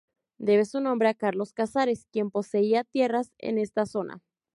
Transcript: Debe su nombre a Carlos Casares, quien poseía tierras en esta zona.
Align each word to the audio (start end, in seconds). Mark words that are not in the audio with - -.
Debe 0.39 0.65
su 0.65 0.81
nombre 0.81 1.09
a 1.09 1.13
Carlos 1.13 1.53
Casares, 1.53 2.07
quien 2.11 2.31
poseía 2.31 2.83
tierras 2.83 3.31
en 3.37 3.59
esta 3.59 3.85
zona. 3.85 4.23